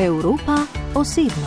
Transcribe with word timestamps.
Europa 0.00 0.66
osebno. 0.94 1.46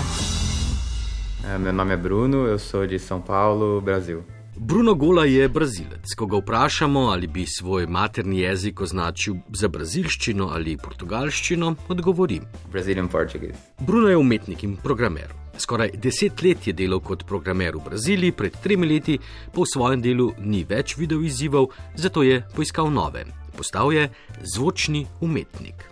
Meu 1.59 1.73
nome 1.73 1.95
é 1.95 1.97
Bruno, 1.97 2.45
eu 2.45 2.59
sou 2.59 2.85
de 2.85 2.99
São 2.99 3.19
Paulo, 3.19 3.81
Brasil. 3.81 4.23
Bruno 4.55 4.93
Gola 4.93 5.25
je 5.25 5.49
brazilec. 5.49 6.13
Ko 6.15 6.25
ga 6.25 6.37
vprašamo, 6.37 6.99
ali 6.99 7.27
bi 7.27 7.45
svoj 7.45 7.87
materni 7.87 8.39
jezik 8.39 8.81
označil 8.81 9.35
za 9.49 9.67
brazilščino 9.67 10.51
ali 10.53 10.77
portugalščino, 10.77 11.75
odgovori: 11.89 12.41
Brazilian 12.71 13.07
Portuguese. 13.07 13.57
Bruno 13.79 14.09
je 14.09 14.17
umetnik 14.17 14.63
in 14.63 14.77
programer. 14.77 15.33
Skoraj 15.57 15.97
deset 15.97 16.43
let 16.43 16.67
je 16.67 16.73
delal 16.73 16.99
kot 16.99 17.25
programer 17.25 17.75
v 17.75 17.89
Braziliji, 17.89 18.31
pred 18.31 18.53
tremi 18.61 18.87
leti 18.87 19.17
pa 19.53 19.61
v 19.61 19.65
svojem 19.73 20.01
delu 20.01 20.29
ni 20.37 20.63
več 20.63 20.97
videl 20.97 21.25
izzivov, 21.25 21.71
zato 21.95 22.21
je 22.21 22.43
poiskal 22.55 22.93
nove. 22.93 23.25
Postal 23.57 23.93
je 23.93 24.09
zvočni 24.55 25.05
umetnik. 25.21 25.85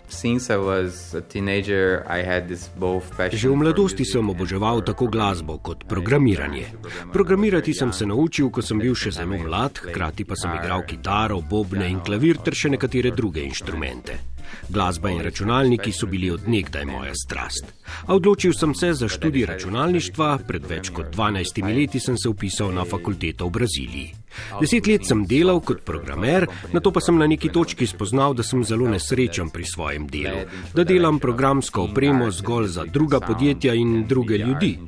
Že 3.32 3.48
v 3.48 3.56
mladosti 3.56 4.04
sem 4.04 4.28
oboževal 4.28 4.82
tako 4.82 5.06
glasbo 5.06 5.58
kot 5.58 5.86
programiranje. 5.88 6.66
Programirati 7.12 7.74
sem 7.74 7.92
se 7.92 8.06
naučil, 8.06 8.50
ko 8.50 8.62
sem 8.62 8.78
bil 8.78 8.94
še 8.98 9.14
zelo 9.14 9.38
mlad, 9.38 9.78
hkrati 9.78 10.26
pa 10.26 10.36
sem 10.36 10.52
igral 10.58 10.82
kitaro, 10.84 11.40
bobne 11.40 11.88
in 11.88 12.02
klavir 12.04 12.42
ter 12.42 12.54
še 12.54 12.74
nekatere 12.74 13.14
druge 13.14 13.46
inštrumente. 13.46 14.31
Glasba 14.68 15.10
in 15.10 15.20
računalniki 15.22 15.92
so 15.92 16.06
bili 16.06 16.30
odnegdaj 16.30 16.84
moja 16.84 17.14
strast. 17.14 17.64
A 18.06 18.14
odločil 18.14 18.52
sem 18.52 18.74
se 18.74 18.92
za 18.94 19.08
študij 19.08 19.46
računalništva, 19.46 20.38
pred 20.48 20.66
več 20.66 20.90
kot 20.90 21.16
12 21.16 21.62
leti 21.76 22.00
sem 22.00 22.18
se 22.18 22.28
upisal 22.28 22.72
na 22.74 22.84
fakulteto 22.84 23.46
v 23.46 23.50
Braziliji. 23.50 24.14
Deset 24.60 24.86
let 24.86 25.06
sem 25.06 25.24
delal 25.28 25.60
kot 25.60 25.82
programer, 25.84 26.46
na 26.72 26.80
to 26.80 26.92
pa 26.92 27.00
sem 27.00 27.18
na 27.18 27.26
neki 27.26 27.50
točki 27.52 27.86
spoznal, 27.86 28.34
da 28.34 28.42
sem 28.42 28.64
zelo 28.64 28.88
nesrečen 28.88 29.50
pri 29.50 29.64
svojem 29.68 30.06
delu, 30.08 30.46
da 30.74 30.84
delam 30.88 31.18
programsko 31.20 31.88
opremo 31.90 32.30
zgolj 32.30 32.68
za 32.78 32.84
druga 32.84 33.20
podjetja 33.20 33.74
in 33.74 34.06
druge 34.08 34.38
ljudi. 34.38 34.78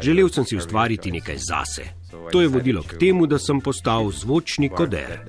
Želel 0.00 0.28
sem 0.28 0.44
si 0.44 0.56
ustvariti 0.56 1.12
nekaj 1.12 1.38
zase. 1.38 2.03
To 2.32 2.40
je 2.40 2.48
vodilo 2.48 2.82
k 2.82 2.98
temu, 2.98 3.26
da 3.26 3.38
sem 3.38 3.60
postal 3.60 4.10
zvočni 4.10 4.68
koder. 4.68 5.20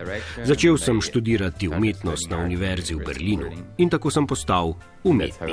Začel 0.44 0.78
sem 0.78 1.02
študirati 1.02 1.68
umetnost 1.68 2.30
na 2.30 2.38
univerzi 2.38 2.96
v 2.96 3.06
Berlinu 3.06 3.52
in 3.78 3.90
tako 3.90 4.12
sem 4.12 4.28
postal 4.28 4.76
umetnik. 5.04 5.50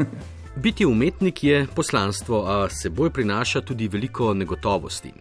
Biti 0.56 0.86
umetnik 0.86 1.44
je 1.44 1.66
poslanstvo, 1.74 2.44
a 2.46 2.68
seboj 2.68 3.10
prinaša 3.10 3.60
tudi 3.60 3.88
veliko 3.88 4.34
negotovosti. 4.34 5.12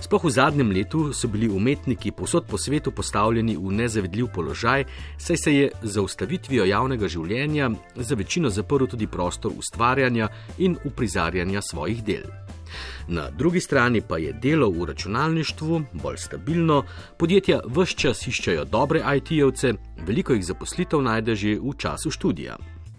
Sploh 0.00 0.24
v 0.24 0.30
zadnjem 0.30 0.70
letu 0.70 1.12
so 1.12 1.28
bili 1.28 1.48
umetniki 1.48 2.12
posod 2.12 2.46
po 2.46 2.58
svetu 2.58 2.90
postavljeni 2.90 3.56
v 3.56 3.72
nezavedljiv 3.72 4.26
položaj, 4.34 4.84
saj 5.18 5.36
se 5.36 5.54
je 5.54 5.70
za 5.82 6.02
ustavitvijo 6.02 6.64
javnega 6.64 7.08
življenja 7.08 7.70
za 7.96 8.14
večino 8.14 8.50
zaprl 8.50 8.86
tudi 8.86 9.06
prostor 9.06 9.52
ustvarjanja 9.58 10.28
in 10.58 10.78
uprizarjanja 10.84 11.62
svojih 11.62 12.04
del. 12.04 12.47
Na 13.08 13.30
drugi 13.30 13.60
strani 13.60 14.00
pa 14.00 14.18
je 14.18 14.32
delo 14.32 14.70
v 14.70 14.84
računalništvu 14.84 15.82
bolj 15.92 16.16
stabilno, 16.16 16.82
podjetja 17.18 17.60
vse 17.66 17.94
čas 17.94 18.26
iščejo 18.26 18.64
dobre 18.64 19.02
IT-jevce, 19.16 19.74
veliko 20.06 20.32
jih 20.32 20.44
zaposlitev 20.44 21.02
najde 21.02 21.34
že 21.34 21.58
v 21.60 21.76
času 21.78 22.10
študija. 22.10 22.58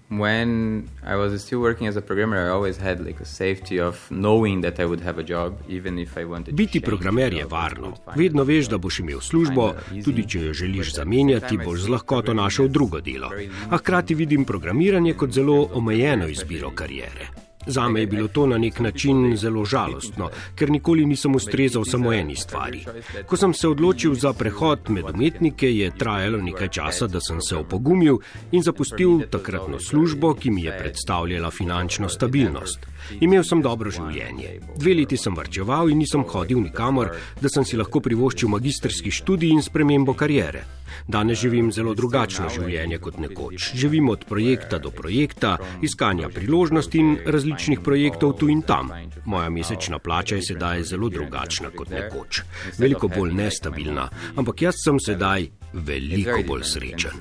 When 0.10 0.88
I 1.04 1.16
was 1.16 1.40
still 1.40 1.60
working 1.60 1.88
as 1.88 1.96
a 1.96 2.02
programmer, 2.02 2.38
I 2.38 2.50
always 2.50 2.78
had 2.78 3.00
like 3.00 3.22
a 3.22 3.26
safety 3.26 3.80
of 3.80 4.10
knowing 4.10 4.62
that 4.62 4.80
I 4.80 4.86
would 4.86 5.02
have 5.02 5.20
a 5.20 5.24
job, 5.24 5.54
even 5.70 6.00
if 6.00 6.18
I 6.18 6.26
wanted. 6.26 6.56
Biti 6.56 6.82
programer 6.82 7.34
je 7.34 7.46
varno. 7.46 7.94
Vedno 8.16 8.44
veš, 8.44 8.70
da 8.70 8.78
boš 8.78 9.00
imel 9.00 9.22
službo, 9.22 9.74
tudi 10.06 10.26
če 10.28 10.42
jo 10.42 10.54
želiš 10.54 10.94
zamenjati, 10.96 11.58
boš 11.58 11.80
z 11.80 11.90
lahkoto 11.90 12.34
našel 12.34 12.68
drugo 12.68 13.02
delo. 13.02 13.30
A 13.70 13.78
hkrati 13.78 14.16
vidim 14.16 14.46
programiranje 14.46 15.14
kot 15.14 15.32
zelo 15.32 15.70
omejeno 15.74 16.28
izbiro 16.28 16.72
karijere. 16.76 17.30
Za 17.70 17.88
me 17.90 18.00
je 18.00 18.08
bilo 18.08 18.28
to 18.28 18.46
na 18.48 18.58
nek 18.58 18.80
način 18.80 19.38
zelo 19.38 19.66
žalostno, 19.66 20.30
ker 20.56 20.72
nikoli 20.72 21.06
nisem 21.06 21.36
ustrezal 21.36 21.86
samo 21.86 22.14
eni 22.14 22.36
stvari. 22.36 22.82
Ko 23.26 23.38
sem 23.38 23.54
se 23.54 23.68
odločil 23.68 24.16
za 24.16 24.34
prehod 24.34 24.90
med 24.90 25.06
umetnike, 25.14 25.70
je 25.76 25.92
trajalo 25.98 26.42
nekaj 26.42 26.68
časa, 26.68 27.08
da 27.08 27.22
sem 27.22 27.42
se 27.42 27.56
opogumil 27.56 28.18
in 28.52 28.66
zapustil 28.66 29.22
takratno 29.30 29.80
službo, 29.80 30.34
ki 30.34 30.52
mi 30.52 30.64
je 30.64 30.78
predstavljala 30.80 31.52
finančno 31.52 32.10
stabilnost. 32.10 32.88
Imel 33.22 33.44
sem 33.44 33.62
dobro 33.62 33.92
življenje. 33.92 34.58
Dve 34.78 34.98
leti 34.98 35.18
sem 35.18 35.36
varčeval 35.36 35.94
in 35.94 36.02
nisem 36.02 36.26
hodil 36.26 36.62
nikamor, 36.66 37.14
da 37.42 37.50
sem 37.50 37.66
si 37.66 37.78
lahko 37.78 38.02
privoščil 38.02 38.50
magistrski 38.50 39.14
študij 39.14 39.54
in 39.54 39.62
spremembo 39.62 40.18
karijere. 40.18 40.79
Danes 41.08 41.40
živim 41.42 41.72
zelo 41.72 41.94
drugačno 41.94 42.50
življenje 42.50 42.98
kot 42.98 43.18
nekoč. 43.18 43.72
Živim 43.76 44.10
od 44.10 44.26
projekta 44.30 44.78
do 44.78 44.92
projekta, 44.92 45.58
iskanja 45.82 46.30
priložnosti 46.30 47.00
in 47.00 47.18
različnih 47.26 47.80
projektov 47.86 48.38
tu 48.40 48.50
in 48.50 48.62
tam. 48.62 48.92
Moja 49.26 49.50
mesečna 49.50 50.00
plača 50.00 50.36
je 50.36 50.48
sedaj 50.52 50.84
zelo 50.84 51.10
drugačna 51.10 51.72
kot 51.76 51.90
nekoč. 51.90 52.44
Veliko 52.78 53.08
bolj 53.08 53.34
nestabilna, 53.34 54.10
ampak 54.36 54.62
jaz 54.62 54.84
sem 54.84 55.00
sedaj 55.00 55.50
veliko 55.74 56.44
bolj 56.48 56.64
srečen. 56.64 57.12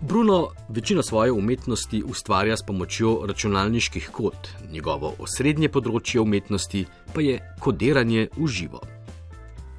Bruno 0.00 0.48
večino 0.68 1.02
svoje 1.02 1.32
umetnosti 1.32 2.02
ustvarja 2.06 2.56
s 2.56 2.62
pomočjo 2.66 3.20
računalniških 3.28 4.08
kod, 4.12 4.48
njegovo 4.72 5.12
osrednje 5.18 5.68
področje 5.68 6.20
umetnosti 6.20 6.86
pa 7.12 7.20
je 7.20 7.36
kodiranje 7.60 8.28
v 8.36 8.48
živo. 8.48 8.80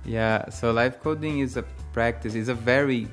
Yeah, 0.06 0.50
so 0.50 0.72
live 0.72 1.00
coding 1.00 1.39
is 1.39 1.57
a 1.57 1.63
practice, 1.94 2.34
it's 2.35 2.50
a 2.50 2.56
very 2.56 3.07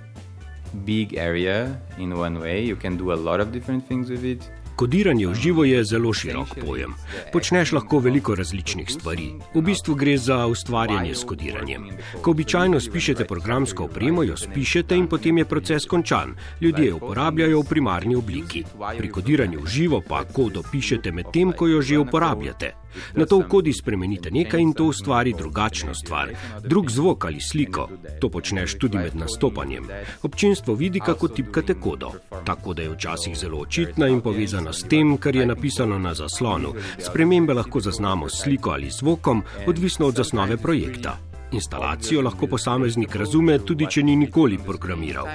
big 0.84 1.14
area 1.14 1.80
in 1.98 2.16
one 2.16 2.40
way. 2.40 2.64
You 2.64 2.76
can 2.76 2.96
do 2.96 3.12
a 3.12 3.18
lot 3.28 3.40
of 3.40 3.52
different 3.52 3.86
things 3.86 4.10
with 4.10 4.24
it. 4.24 4.50
Kodiranje 4.78 5.26
v 5.26 5.34
živo 5.34 5.64
je 5.66 5.82
zelo 5.84 6.12
širok 6.14 6.54
pojem. 6.62 6.94
Počneš 7.32 7.72
lahko 7.72 7.98
veliko 7.98 8.34
različnih 8.38 8.86
stvari. 8.90 9.32
V 9.54 9.62
bistvu 9.62 9.94
gre 9.98 10.14
za 10.18 10.46
ustvarjanje 10.46 11.14
s 11.14 11.24
kodiranjem. 11.26 11.88
Ko 12.22 12.30
običajno 12.30 12.80
spišete 12.80 13.26
programsko 13.26 13.90
opremo, 13.90 14.22
jo 14.22 14.36
spišete 14.36 14.94
in 14.94 15.10
potem 15.10 15.42
je 15.42 15.44
proces 15.44 15.86
končan. 15.86 16.36
Ljudje 16.60 16.86
jo 16.86 16.96
uporabljajo 16.96 17.60
v 17.60 17.68
primarni 17.68 18.14
obliki. 18.14 18.64
Pri 18.98 19.10
kodiranju 19.10 19.66
v 19.66 19.66
živo 19.66 20.02
pa 20.08 20.22
kodo 20.24 20.62
pišete 20.62 21.12
med 21.12 21.34
tem, 21.34 21.52
ko 21.52 21.66
jo 21.66 21.82
že 21.82 21.98
uporabljate. 21.98 22.74
Na 23.14 23.26
to 23.26 23.38
v 23.38 23.48
kodi 23.48 23.72
spremenite 23.72 24.30
nekaj 24.30 24.60
in 24.60 24.72
to 24.72 24.88
ustvari 24.88 25.34
drugačno 25.38 25.94
stvar, 25.94 26.30
drug 26.62 26.90
zvok 26.90 27.24
ali 27.24 27.40
sliko. 27.40 27.88
To 28.20 28.30
počneš 28.30 28.78
tudi 28.78 28.96
med 28.96 29.16
nastopanjem. 29.16 29.88
Občinstvo 30.22 30.74
vidi, 30.74 31.00
kako 31.00 31.28
tipkate 31.28 31.74
kodo. 31.74 32.12
Tako 32.44 32.74
da 32.74 32.82
je 32.82 32.90
včasih 32.90 33.36
zelo 33.36 33.58
očitna 33.58 34.08
in 34.08 34.20
povezana 34.20 34.67
s 34.72 34.88
tem, 34.88 35.16
kar 35.16 35.36
je 35.36 35.46
napisano 35.46 35.98
na 35.98 36.14
zaslonu. 36.14 36.74
Spremembe 36.98 37.54
lahko 37.54 37.80
zaznamo 37.80 38.28
s 38.28 38.42
sliko 38.42 38.70
ali 38.70 38.90
zvokom, 38.90 39.42
odvisno 39.66 40.06
od 40.06 40.14
zasnove 40.14 40.56
projekta. 40.56 41.18
Instalacijo 41.52 42.22
lahko 42.22 42.46
posameznik 42.46 43.14
razume, 43.16 43.58
tudi 43.58 43.86
če 43.90 44.02
ni 44.02 44.16
nikoli 44.16 44.58
programiral. 44.58 45.28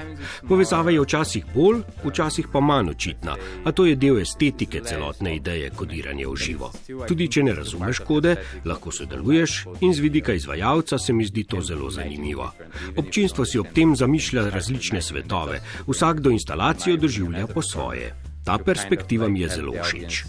Povezava 0.48 0.92
je 0.94 1.02
včasih 1.02 1.46
bolj, 1.54 1.80
včasih 2.04 2.48
pa 2.52 2.60
manj 2.60 2.92
očitna, 2.94 3.36
a 3.64 3.72
to 3.72 3.86
je 3.86 3.96
del 3.96 4.20
estetike 4.22 4.82
celotne 4.86 5.36
ideje 5.36 5.70
kodiranja 5.74 6.28
v 6.28 6.36
živo. 6.36 6.70
Tudi 7.08 7.28
če 7.28 7.46
ne 7.48 7.54
razumeš 7.54 8.02
kode, 8.06 8.36
lahko 8.64 8.92
sodeluješ 8.94 9.56
in 9.80 9.94
z 9.94 10.04
vidika 10.04 10.34
izvajalca 10.34 10.98
se 10.98 11.12
mi 11.12 11.26
zdi 11.26 11.44
to 11.44 11.60
zelo 11.60 11.90
zanimivo. 11.90 12.52
Občinstvo 12.96 13.44
si 13.44 13.58
ob 13.58 13.72
tem 13.74 13.96
zamišlja 13.96 14.48
različne 14.54 15.02
svetove, 15.02 15.62
vsak 15.88 16.20
do 16.20 16.30
instalacijo 16.30 16.96
doživlja 16.96 17.46
po 17.46 17.62
svoje. 17.62 18.14
Ta 18.44 18.58
perspektiva 18.60 19.28
mi 19.28 19.40
je 19.40 19.48
zelo 19.48 19.72
všeč. 19.72 20.24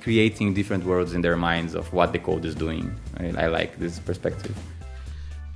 Creating 0.00 0.54
different 0.54 0.86
worlds 0.86 1.12
in 1.12 1.22
their 1.22 1.34
minds 1.34 1.74
of 1.74 1.90
what 1.90 2.14
the 2.14 2.22
code 2.22 2.46
is 2.46 2.54
doing. 2.54 2.94
I, 3.18 3.34
I 3.34 3.50
like 3.50 3.74
this 3.82 3.98
perspective. 3.98 4.54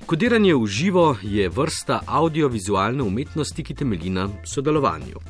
Kodiranje 0.05 0.51
v 0.51 0.67
živo 0.67 1.15
je 1.23 1.47
vrsta 1.47 2.03
audiovizualne 2.03 2.99
umetnosti, 3.03 3.63
ki 3.63 3.73
temelji 3.73 4.11
na 4.11 4.27
sodelovanju. 4.43 5.23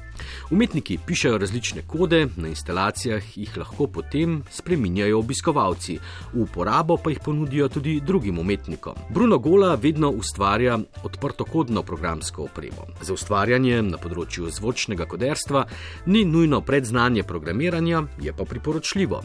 Umetniki 0.52 0.98
pišajo 1.06 1.38
različne 1.38 1.82
kode, 1.88 2.28
na 2.36 2.48
instalacijah 2.48 3.38
jih 3.38 3.58
lahko 3.58 3.88
potem 3.88 4.42
spreminjajo 4.52 5.20
obiskovalci, 5.20 5.98
v 6.34 6.42
uporabo 6.42 6.98
pa 6.98 7.10
jih 7.10 7.20
ponudijo 7.26 7.68
tudi 7.70 8.00
drugim 8.00 8.40
umetnikom. 8.40 8.96
Bruno 9.10 9.38
Gola 9.40 9.76
vedno 9.76 10.10
ustvarja 10.10 10.80
odprtokodno 11.04 11.84
programsko 11.84 12.44
opremo. 12.44 12.88
Za 13.02 13.14
ustvarjanje 13.14 13.82
na 13.82 13.98
področju 13.98 14.50
zvočnega 14.52 15.06
koderstva 15.06 15.66
ni 16.06 16.26
nujno 16.26 16.62
predznanje 16.62 17.24
programiranja, 17.24 18.04
je 18.22 18.34
pa 18.34 18.46
priporočljivo. 18.46 19.22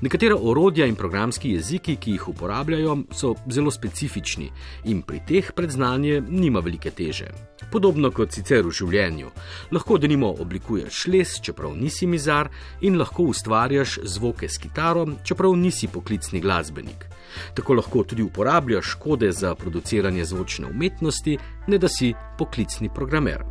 Nekatera 0.00 0.36
orodja 0.40 0.86
in 0.86 0.94
programski 0.94 1.50
jeziki, 1.52 1.96
ki 1.96 2.16
jih 2.16 2.28
uporabljajo, 2.28 2.96
so 3.12 3.34
zelo 3.50 3.70
specifični 3.70 4.50
in 4.84 5.02
pri 5.02 5.20
teh 5.28 5.52
predznanje 5.52 6.20
nima 6.28 6.60
velike 6.60 6.90
teže. 6.90 7.30
Podobno 7.72 8.10
kot 8.14 8.32
sicer 8.32 8.66
v 8.66 8.72
življenju, 8.72 9.30
lahko 9.72 9.98
denimo 9.98 10.25
oblikuješ 10.30 11.06
les, 11.06 11.40
čeprav 11.42 11.76
nisi 11.76 12.06
mizar, 12.06 12.48
in 12.80 12.98
lahko 12.98 13.22
ustvarjaš 13.32 13.98
zvoke 14.02 14.48
s 14.48 14.58
kitaro, 14.58 15.06
čeprav 15.24 15.56
nisi 15.56 15.88
poklicni 15.88 16.40
glasbenik. 16.40 17.06
Tako 17.54 17.74
lahko 17.74 18.02
tudi 18.02 18.22
uporabljaš 18.22 18.94
kode 18.94 19.32
za 19.32 19.54
produciranje 19.54 20.24
zvočne 20.24 20.66
umetnosti, 20.66 21.38
ne 21.66 21.78
da 21.78 21.88
si 21.88 22.14
poklicni 22.38 22.90
programer. 22.94 23.44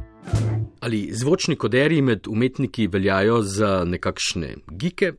Ali 0.80 1.10
zvočni 1.14 1.56
koderji 1.56 2.02
med 2.02 2.28
umetniki 2.28 2.88
veljajo 2.88 3.42
za 3.42 3.84
nekakšne 3.86 4.56
gike? 4.72 5.14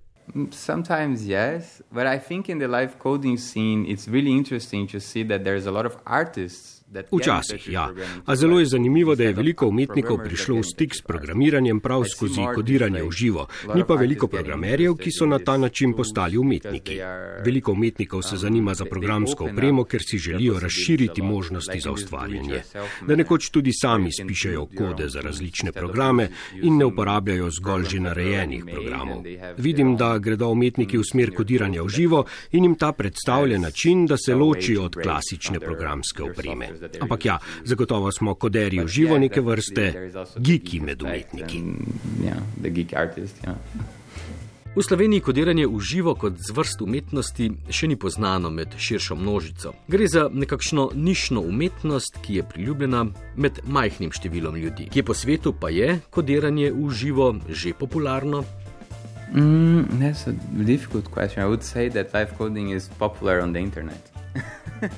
Sometimes 0.50 1.20
yes, 1.20 1.80
but 1.90 2.06
I 2.06 2.18
think 2.18 2.48
in 2.48 2.58
the 2.58 2.68
live 2.68 2.98
coding 3.02 3.38
scene 3.38 3.86
it's 3.86 4.08
really 4.08 4.32
interesting 4.32 4.90
to 4.90 5.00
see 5.00 5.24
that 5.24 5.44
there's 5.44 5.66
a 5.66 5.70
lot 5.70 5.86
of 5.86 5.96
artists 6.04 6.75
Včasih, 7.12 7.68
ja. 7.68 7.90
A 8.24 8.36
zelo 8.36 8.60
je 8.60 8.66
zanimivo, 8.66 9.14
da 9.14 9.24
je 9.24 9.32
veliko 9.32 9.66
umetnikov 9.66 10.18
prišlo 10.24 10.60
v 10.60 10.62
stik 10.62 10.94
s 10.94 11.02
programiranjem 11.02 11.80
prav 11.80 12.04
skozi 12.06 12.44
kodiranje 12.54 13.02
v 13.02 13.10
živo. 13.10 13.46
Ni 13.74 13.82
pa 13.86 13.94
veliko 13.94 14.28
programerjev, 14.30 14.94
ki 14.94 15.10
so 15.10 15.26
na 15.26 15.38
ta 15.38 15.56
način 15.56 15.96
postali 15.96 16.38
umetniki. 16.38 16.98
Veliko 17.44 17.72
umetnikov 17.72 18.22
se 18.22 18.36
zanima 18.36 18.74
za 18.74 18.84
programsko 18.84 19.48
opremo, 19.50 19.84
ker 19.84 20.02
si 20.02 20.18
želijo 20.18 20.60
razširiti 20.60 21.22
možnosti 21.22 21.80
za 21.80 21.92
ustvarjanje. 21.92 22.62
Da 23.06 23.16
nekoč 23.16 23.50
tudi 23.50 23.72
sami 23.72 24.12
spišajo 24.12 24.66
kode 24.66 25.08
za 25.08 25.20
različne 25.20 25.72
programe 25.72 26.28
in 26.62 26.76
ne 26.76 26.84
uporabljajo 26.84 27.50
zgolj 27.50 27.84
že 27.84 28.00
narejenih 28.00 28.64
programov. 28.64 29.24
Vidim, 29.58 29.96
da 29.96 30.18
gredo 30.18 30.48
umetniki 30.48 30.98
v 30.98 31.04
smer 31.04 31.34
kodiranja 31.34 31.82
v 31.82 31.88
živo 31.88 32.24
in 32.52 32.64
jim 32.64 32.74
ta 32.74 32.92
predstavlja 32.92 33.58
način, 33.58 34.06
da 34.06 34.16
se 34.16 34.34
ločijo 34.34 34.84
od 34.84 34.94
klasične 35.02 35.60
programske 35.60 36.22
opreme. 36.22 36.75
Ampak 37.00 37.24
ja, 37.24 37.38
zagotovo 37.64 38.12
smo 38.12 38.34
koderji 38.34 38.84
v 38.84 38.88
živo 38.88 39.18
neke 39.18 39.40
vrste 39.40 39.92
geeki 40.36 40.80
med 40.80 41.02
umetniki. 41.02 41.62
V 44.76 44.82
Sloveniji 44.84 45.24
kodiranje 45.24 45.64
v 45.66 45.78
živo 45.80 46.12
kot 46.20 46.36
zvrst 46.36 46.82
umetnosti 46.84 47.46
še 47.72 47.88
ni 47.88 47.96
poznano 47.96 48.50
med 48.52 48.74
širšo 48.76 49.16
množico. 49.16 49.72
Gre 49.88 50.04
za 50.04 50.26
nekakšno 50.28 50.90
nišno 50.92 51.40
umetnost, 51.40 52.20
ki 52.20 52.36
je 52.36 52.44
priljubljena 52.44 53.06
med 53.40 53.62
majhnim 53.64 54.12
številom 54.12 54.58
ljudi. 54.60 54.90
Kje 54.92 55.06
po 55.08 55.16
svetu 55.16 55.54
pa 55.56 55.72
je 55.72 55.96
kodiranje 56.12 56.74
v 56.76 56.92
živo 56.92 57.30
že 57.48 57.72
popularno? 57.72 58.44
Mm, 59.32 59.96
that's 59.96 60.28
a 60.28 60.36
difficult 60.52 61.08
question. 61.08 61.40
I 61.40 61.48
would 61.48 61.64
say 61.64 61.88
that 61.88 62.12
live 62.12 62.36
coding 62.36 62.68
is 62.76 62.92
popular 63.00 63.40
on 63.40 63.56
the 63.56 63.60
internet. 63.60 64.15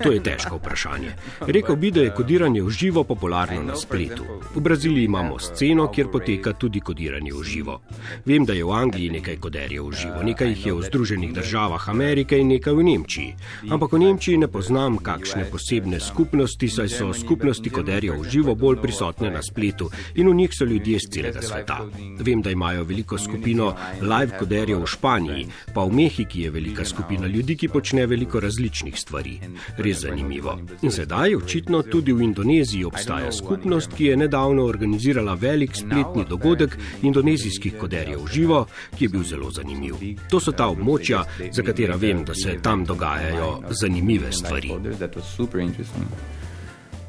To 0.02 0.12
je 0.12 0.20
težko 0.22 0.56
vprašanje. 0.56 1.12
Rekel 1.40 1.76
bi, 1.76 1.90
da 1.90 2.02
je 2.02 2.14
kodiranje 2.14 2.62
v 2.62 2.70
živo 2.70 3.04
popularno 3.04 3.62
na 3.62 3.76
spletu. 3.76 4.25
V 4.54 4.60
Braziliji 4.60 5.04
imamo 5.04 5.38
sceno, 5.38 5.88
kjer 5.92 6.10
poteka 6.12 6.52
tudi 6.52 6.80
kodiranje 6.80 7.32
v 7.32 7.42
živo. 7.44 7.80
Vem, 8.26 8.44
da 8.44 8.52
je 8.52 8.64
v 8.64 8.72
Angliji 8.72 9.10
nekaj 9.10 9.36
koderjev 9.36 9.88
v 9.88 9.92
živo, 9.92 10.22
nekaj 10.22 10.48
jih 10.48 10.66
je 10.66 10.75
v 10.75 10.82
Združenih 10.82 11.32
državah 11.34 11.88
Amerike 11.88 12.38
in 12.38 12.48
nekaj 12.48 12.75
v 12.75 12.82
Nemčiji. 12.82 13.34
Ampak 13.70 13.92
v 13.92 13.98
Nemčiji 13.98 14.38
ne 14.38 14.48
poznam 14.48 14.98
kakšne 14.98 15.46
posebne 15.50 16.00
skupnosti, 16.00 16.69
saj 16.69 16.88
so 16.88 17.12
skupnosti 17.14 17.70
koderjev 17.70 18.19
v 18.20 18.28
živo 18.28 18.54
bolj 18.54 18.82
prisotne 18.82 19.31
na 19.31 19.42
spletu 19.42 19.90
in 20.14 20.28
v 20.28 20.34
njih 20.34 20.52
so 20.54 20.64
ljudje 20.64 20.98
z 20.98 21.10
celega 21.10 21.42
sveta. 21.42 21.78
Vem, 22.19 22.42
da 22.42 22.50
imajo 22.50 22.84
veliko 22.84 23.19
skupino 23.19 23.74
live 24.00 24.38
koderjev 24.38 24.82
v 24.82 24.86
Španiji, 24.86 25.46
pa 25.74 25.84
v 25.84 25.92
Mehiki 25.92 26.42
je 26.42 26.50
velika 26.50 26.84
skupina 26.84 27.26
ljudi, 27.26 27.56
ki 27.56 27.69
počne 27.69 28.06
veliko 28.06 28.40
različnih 28.40 28.98
stvari 28.98 29.38
res 29.76 30.00
zanimivo. 30.00 30.59
In 30.82 30.91
sedaj, 30.91 31.37
očitno, 31.37 31.82
tudi 31.82 32.12
v 32.12 32.23
Indoneziji 32.23 32.85
obstaja 32.85 33.32
skupnost, 33.32 33.93
ki 33.97 34.05
je 34.05 34.17
nedavno 34.17 34.65
organizirala 34.65 35.35
velik 35.35 35.76
spletni 35.76 36.25
dogodek 36.29 36.79
indonezijskih 37.03 37.79
koderjev 37.79 38.26
živo, 38.32 38.67
ki 38.97 39.05
je 39.05 39.09
bil 39.09 39.23
zelo 39.25 39.50
zanimiv. 39.50 39.94
To 40.31 40.41
so 40.41 40.53
ta 40.53 40.69
območja, 40.69 41.25
za 41.53 41.62
katera 41.62 41.97
vem, 41.97 42.25
da 42.25 42.35
se 42.35 42.59
tam 42.62 42.85
dogajajo 42.85 43.62
zanimive 43.70 44.32
stvari. 44.32 44.73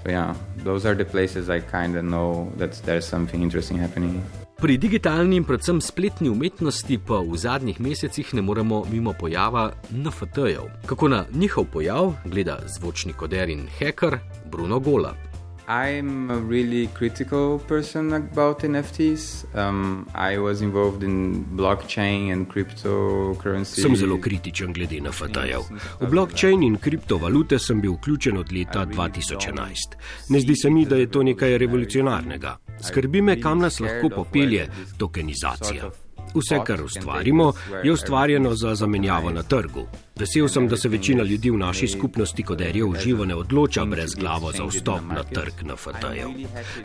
So 0.04 0.10
yeah, 0.10 0.34
those 0.64 0.86
are 0.86 0.96
the 0.96 1.06
places 1.06 1.50
I 1.50 1.60
kind 1.60 1.98
of 1.98 2.04
know 2.04 2.54
that 2.58 2.72
there's 2.86 3.06
something 3.06 3.44
interesting 3.44 3.78
happening. 3.78 4.24
Pri 4.60 4.76
digitalni 4.78 5.38
in 5.40 5.46
predvsem 5.48 5.78
spletni 5.80 6.28
umetnosti 6.30 6.98
pa 7.08 7.22
v 7.24 7.38
zadnjih 7.40 7.80
mesecih 7.80 8.34
ne 8.36 8.42
moremo 8.44 8.82
mimo 8.92 9.14
pojava 9.16 9.72
NFT-jev. 9.92 10.68
Kako 10.86 11.08
na 11.08 11.26
njihov 11.32 11.72
pojav 11.72 12.12
gleda 12.26 12.60
zvočni 12.68 13.14
koder 13.14 13.50
in 13.50 13.68
hacker 13.80 14.20
Bruno 14.52 14.80
Gola. 14.80 15.29
I'm 15.70 16.32
a 16.32 16.40
really 16.40 16.88
critical 16.88 17.60
person 17.60 18.14
about 18.14 18.64
NFTs. 18.64 19.46
Um, 19.56 20.08
I 20.16 20.40
was 20.40 20.62
involved 20.62 21.04
in 21.04 21.46
blockchain 21.46 22.34
and 22.34 22.50
cryptocurrency. 22.50 23.82
Sem 23.82 23.96
zelo 23.96 24.18
kritičen 24.18 24.74
glede 24.74 24.98
NFT-jev. 25.02 25.62
V 26.00 26.08
blockchain 26.10 26.64
in 26.64 26.78
kriptovalute 26.78 27.60
sem 27.60 27.82
bil 27.82 27.94
vključen 27.94 28.38
od 28.38 28.52
leta 28.52 28.86
2011. 28.86 29.96
Ne 30.30 30.40
zdi 30.40 30.56
se 30.56 30.70
mi, 30.70 30.86
da 30.86 30.96
je 30.96 31.12
to 31.12 31.24
nekaj 31.24 31.58
revolucionarnega. 31.58 32.58
Skrbi 32.82 33.22
me, 33.22 33.42
kam 33.42 33.60
nas 33.60 33.80
lahko 33.80 34.10
popelje 34.10 34.70
tokenizacija. 34.98 35.92
Vse, 36.36 36.60
kar 36.66 36.84
ustvarimo, 36.84 37.54
je 37.84 37.92
ustvarjeno 37.92 38.56
za 38.56 38.76
zamenjavo 38.76 39.32
na 39.32 39.44
trgu. 39.44 39.88
Vesel 40.20 40.48
sem, 40.48 40.68
da 40.68 40.78
se 40.78 40.90
večina 40.90 41.24
ljudi 41.24 41.50
v 41.50 41.58
naši 41.58 41.88
skupnosti 41.88 42.44
koderjev 42.44 42.90
v 42.92 43.00
živo 43.04 43.26
ne 43.26 43.36
odloča 43.36 43.86
brez 43.86 44.16
glavo 44.20 44.52
za 44.52 44.66
vstop 44.66 45.02
na 45.16 45.24
trg 45.24 45.64
na 45.64 45.76
FT-jev. 45.76 46.34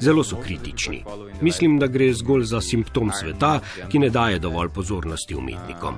Zelo 0.00 0.24
so 0.24 0.36
kritični. 0.36 1.02
Mislim, 1.40 1.78
da 1.78 1.86
gre 1.86 2.12
zgolj 2.14 2.44
za 2.44 2.60
simptom 2.60 3.10
sveta, 3.10 3.58
ki 3.90 3.98
ne 3.98 4.10
daje 4.10 4.38
dovolj 4.38 4.68
pozornosti 4.68 5.34
umetnikom. 5.34 5.94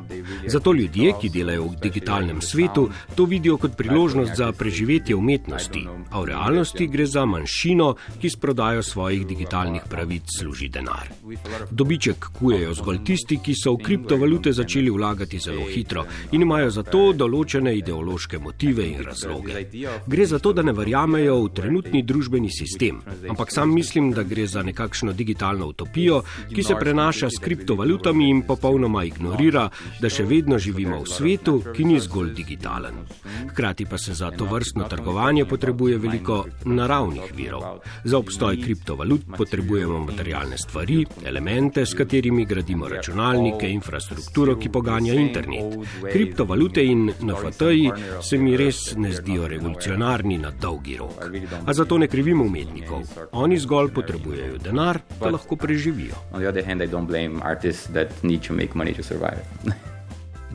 Zato 0.46 0.72
ljudje, 0.72 1.12
ki 1.20 1.28
delajo 1.28 1.64
v 1.64 1.76
digitalnem 1.82 2.40
svetu, 2.40 2.88
to 3.14 3.25
vidijo 3.25 3.56
kot 3.56 3.76
priložnost 3.76 4.32
za 4.37 4.52
preživetje 4.52 5.16
umetnosti, 5.16 5.84
a 6.10 6.20
v 6.20 6.25
realnosti 6.25 6.87
gre 6.87 7.06
za 7.06 7.25
manjšino, 7.25 7.94
ki 8.20 8.31
s 8.31 8.37
prodajo 8.37 8.82
svojih 8.82 9.26
digitalnih 9.26 9.82
pravic 9.90 10.22
služi 10.38 10.69
denar. 10.69 11.12
Dobiček 11.70 12.32
kujejo 12.38 12.75
zgolj 12.75 13.04
tisti, 13.04 13.35
ki 13.44 13.54
so 13.54 13.76
v 13.76 13.84
kriptovalute 13.84 14.52
začeli 14.52 14.90
vlagati 14.90 15.38
zelo 15.38 15.68
hitro 15.68 16.06
in 16.32 16.42
imajo 16.42 16.70
zato, 16.70 17.12
da 17.12 17.26
določene 17.26 17.74
ideološke 17.74 18.38
motive 18.38 18.86
in 18.86 19.02
razloge. 19.02 19.66
Gre 20.06 20.26
za 20.26 20.38
to, 20.42 20.52
da 20.54 20.62
ne 20.62 20.74
verjamejo 20.76 21.36
v 21.42 21.52
trenutni 21.58 22.02
družbeni 22.06 22.50
sistem, 22.54 23.00
ampak 23.28 23.52
sam 23.54 23.74
mislim, 23.74 24.12
da 24.14 24.22
gre 24.22 24.46
za 24.46 24.62
nekakšno 24.66 25.14
digitalno 25.16 25.66
utopijo, 25.72 26.22
ki 26.52 26.62
se 26.62 26.76
prenaša 26.78 27.30
s 27.34 27.42
kriptovalutami 27.42 28.30
in 28.30 28.42
popolnoma 28.46 29.04
ignorira, 29.08 29.66
da 30.00 30.10
še 30.12 30.26
vedno 30.28 30.60
živimo 30.62 31.02
v 31.02 31.10
svetu, 31.10 31.56
ki 31.74 31.88
ni 31.88 31.98
zgolj 32.02 32.32
digitalen. 32.38 33.02
Hkrati 33.50 33.88
pa 33.90 33.98
se 33.98 34.14
za 34.14 34.30
to 34.30 34.46
vrstno 34.50 34.86
trgovanje 34.90 35.46
potrebuje 35.50 35.98
veliko 35.98 36.44
naravnih 36.64 37.34
virov. 37.36 37.82
Za 38.04 38.18
obstoj 38.18 38.61
kriptovalut 38.62 39.26
potrebujemo 39.37 40.04
materialne 40.06 40.58
stvari, 40.58 41.02
elemente, 41.25 41.87
s 41.87 41.94
katerimi 41.99 42.46
gradimo 42.46 42.88
računalnike, 42.88 43.16
infrastrukturo, 43.68 44.56
ki 44.56 44.68
poganja 44.68 45.14
internet. 45.14 45.78
Kriptovalute 46.12 46.85
in 46.85 47.11
NFT-ji 47.21 47.92
se 48.23 48.38
mi 48.38 48.56
res 48.56 48.95
ne 48.97 49.12
zdijo 49.12 49.49
revolucionarni 49.49 50.38
na 50.38 50.50
dolgi 50.50 50.97
rok. 50.97 51.25
A 51.64 51.73
zato 51.73 51.99
ne 51.99 52.06
krivimo 52.09 52.45
umetnikov. 52.45 53.02
Oni 53.33 53.59
zgolj 53.59 53.92
potrebujejo 53.95 54.59
denar, 54.59 55.00
da 55.21 55.30
lahko 55.30 55.56
preživijo. 55.56 56.14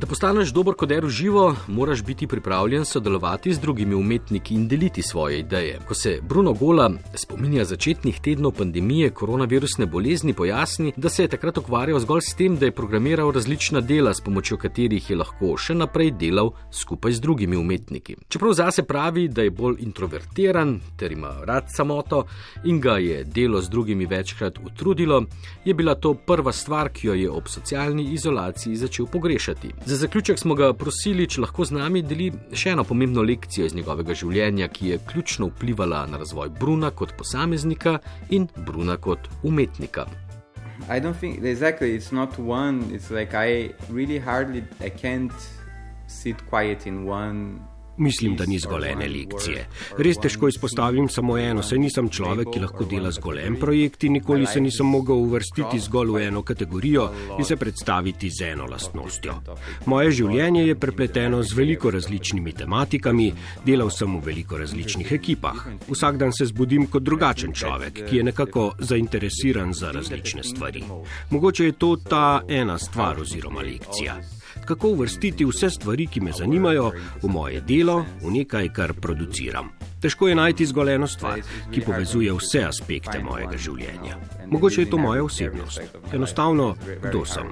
Da 0.01 0.07
postaneš 0.07 0.49
dober 0.49 0.73
koder 0.73 1.05
v 1.05 1.09
živo, 1.13 1.55
moraš 1.67 2.01
biti 2.03 2.27
pripravljen 2.27 2.85
sodelovati 2.85 3.53
z 3.53 3.59
drugimi 3.59 3.95
umetniki 3.95 4.55
in 4.55 4.67
deliti 4.67 5.01
svoje 5.01 5.39
ideje. 5.39 5.79
Ko 5.87 5.93
se 5.93 6.19
Bruno 6.21 6.53
Gola 6.53 6.91
spominja 7.15 7.65
začetnih 7.65 8.19
tednov 8.21 8.51
pandemije 8.51 9.09
koronavirusne 9.09 9.85
bolezni, 9.85 10.33
pojasni, 10.33 10.93
da 10.97 11.09
se 11.09 11.23
je 11.23 11.27
takrat 11.27 11.57
ukvarjal 11.57 11.99
zgolj 11.99 12.21
s 12.21 12.33
tem, 12.33 12.55
da 12.57 12.65
je 12.65 12.71
programiral 12.71 13.31
različna 13.31 13.81
dela, 13.81 14.13
s 14.13 14.21
pomočjo 14.21 14.57
katerih 14.57 15.09
je 15.09 15.17
lahko 15.17 15.51
še 15.57 15.75
naprej 15.77 16.11
delal 16.17 16.49
skupaj 16.71 17.11
z 17.11 17.21
drugimi 17.21 17.57
umetniki. 17.57 18.17
Čeprav 18.27 18.57
zase 18.57 18.83
pravi, 18.83 19.27
da 19.27 19.45
je 19.45 19.53
bolj 19.53 19.83
introvertiran 19.85 20.79
ter 20.97 21.11
ima 21.11 21.35
rad 21.45 21.69
samoto 21.69 22.23
in 22.65 22.81
ga 22.81 22.97
je 22.97 23.21
delo 23.23 23.61
z 23.61 23.69
drugimi 23.69 24.09
večkrat 24.09 24.57
utrudilo, 24.65 25.21
je 25.65 25.73
bila 25.73 25.95
to 25.95 26.13
prva 26.13 26.51
stvar, 26.51 26.89
ki 26.89 27.07
jo 27.07 27.13
je 27.13 27.29
ob 27.29 27.47
socialni 27.47 28.09
izolaciji 28.17 28.75
začel 28.75 29.05
pogrešati. 29.05 29.69
Za 29.91 29.97
zaključek 29.97 30.39
smo 30.39 30.55
ga 30.55 30.69
prosili, 30.73 31.25
če 31.27 31.41
lahko 31.43 31.65
z 31.67 31.75
nami 31.75 31.99
deli 32.07 32.29
še 32.55 32.69
eno 32.71 32.85
pomembno 32.87 33.25
lekcijo 33.27 33.65
iz 33.67 33.73
njegovega 33.75 34.15
življenja, 34.15 34.69
ki 34.71 34.93
je 34.93 34.99
ključno 35.09 35.49
vplivala 35.49 36.05
na 36.07 36.19
razvoj 36.21 36.53
Bruna 36.59 36.93
kot 36.95 37.11
posameznika 37.19 37.97
in 38.31 38.45
Bruna 38.55 38.95
kot 38.95 39.27
umetnika. 39.43 40.05
I 40.87 41.01
don't 41.03 41.19
think 41.19 41.43
exactly 41.43 41.91
it's 41.91 42.15
not 42.15 42.39
one, 42.39 42.87
it's 42.95 43.11
like 43.11 43.35
I 43.35 43.75
really 43.91 44.17
hardly 44.17 44.63
I 44.79 44.87
can't 44.87 45.35
sit 46.07 46.39
quiet 46.47 46.87
in 46.87 47.03
one 47.03 47.59
Mislim, 47.97 48.35
da 48.35 48.45
ni 48.45 48.59
zgolj 48.59 48.87
ene 48.87 49.07
lekcije. 49.09 49.65
Res 49.97 50.17
težko 50.17 50.47
izpostavim 50.47 51.09
samo 51.09 51.37
eno, 51.37 51.63
saj 51.63 51.79
nisem 51.79 52.09
človek, 52.09 52.47
ki 52.53 52.61
lahko 52.63 52.85
dela 52.89 53.11
zgolj 53.11 53.41
en 53.43 53.57
projekt 53.59 54.03
in 54.07 54.15
nikoli 54.15 54.47
se 54.47 54.61
nisem 54.61 54.87
mogel 54.87 55.19
uvrstiti 55.19 55.79
zgolj 55.79 56.13
v 56.15 56.23
eno 56.27 56.43
kategorijo 56.43 57.09
in 57.37 57.45
se 57.45 57.55
predstaviti 57.55 58.29
z 58.29 58.51
eno 58.53 58.65
lastnostjo. 58.71 59.35
Moje 59.85 60.11
življenje 60.21 60.65
je 60.67 60.79
prepleteno 60.79 61.43
z 61.43 61.57
veliko 61.57 61.91
različnimi 61.91 62.53
tematikami, 62.63 63.31
delal 63.65 63.91
sem 63.91 64.17
v 64.17 64.25
veliko 64.25 64.57
različnih 64.57 65.11
ekipah. 65.11 65.65
Vsak 65.89 66.17
dan 66.17 66.33
se 66.33 66.47
zbudim 66.49 66.87
kot 66.87 67.03
drugačen 67.03 67.53
človek, 67.53 68.05
ki 68.09 68.21
je 68.21 68.27
nekako 68.31 68.71
zainteresiran 68.79 69.73
za 69.73 69.91
različne 69.91 70.43
stvari. 70.43 70.83
Mogoče 71.29 71.65
je 71.65 71.71
to 71.71 71.95
ta 71.95 72.41
ena 72.47 72.77
stvar 72.77 73.19
oziroma 73.19 73.61
lekcija 73.61 74.21
kako 74.71 74.95
uvrstiti 74.95 75.45
vse 75.45 75.69
stvari, 75.69 76.07
ki 76.07 76.21
me 76.23 76.31
zanimajo, 76.31 76.91
v 77.21 77.29
moje 77.29 77.61
delo, 77.67 78.05
v 78.23 78.31
nekaj, 78.39 78.69
kar 78.73 78.93
produciram. 78.93 79.71
Težko 80.01 80.31
je 80.31 80.35
najti 80.35 80.65
zgolj 80.65 80.93
eno 80.95 81.07
stvar, 81.07 81.43
ki 81.71 81.83
povezuje 81.85 82.31
vse 82.33 82.63
aspekte 82.65 83.19
mojega 83.21 83.59
življenja. 83.59 84.17
Mogoče 84.49 84.81
je 84.81 84.89
to 84.89 84.97
moja 84.97 85.23
osebnost. 85.23 85.81
Enostavno, 86.13 86.71
kdo 87.03 87.25
sem. 87.25 87.51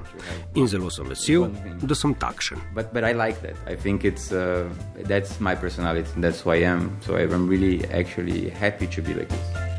In 0.58 0.68
zelo 0.68 0.90
sem 0.90 1.06
vesel, 1.08 1.46
da 1.82 1.94
sem 1.94 2.14
takšen. 2.14 2.58
But, 2.74 2.92
but 2.92 3.04
I 3.04 3.12
like 3.14 3.40
that. 3.46 3.56
I 3.70 3.76
think 3.76 4.04
it's, 4.04 4.32
uh, 4.32 4.66
that's 5.06 5.38
my 5.40 5.54
personality, 5.54 6.08
that's 6.16 6.40
who 6.40 6.56
I 6.56 6.64
am. 6.64 6.90
So 7.06 7.16
I'm 7.16 7.48
really 7.48 7.84
actually 7.92 8.48
happy 8.50 8.88
to 8.96 9.02
be 9.02 9.14
like 9.14 9.28
this. 9.28 9.69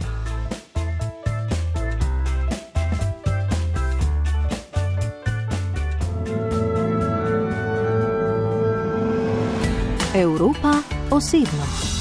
Evropa 10.32 10.84
osebno. 11.12 12.01